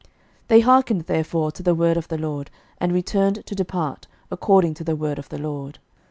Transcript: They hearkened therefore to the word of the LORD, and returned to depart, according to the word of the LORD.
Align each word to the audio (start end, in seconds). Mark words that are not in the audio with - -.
They 0.47 0.61
hearkened 0.61 1.01
therefore 1.03 1.51
to 1.51 1.61
the 1.61 1.75
word 1.75 1.95
of 1.95 2.07
the 2.07 2.17
LORD, 2.17 2.49
and 2.79 2.91
returned 2.91 3.45
to 3.45 3.53
depart, 3.53 4.07
according 4.31 4.73
to 4.73 4.83
the 4.83 4.95
word 4.95 5.19
of 5.19 5.29
the 5.29 5.37
LORD. 5.37 5.77